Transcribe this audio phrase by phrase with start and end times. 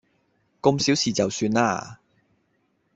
[0.63, 1.99] 咁小事就算啦